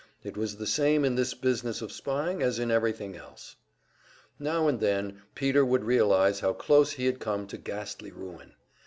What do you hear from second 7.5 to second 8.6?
ghastly ruin.